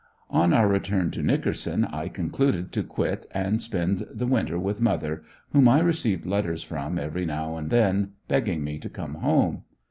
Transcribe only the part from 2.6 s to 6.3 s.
to quit and spend the winter with mother, whom I received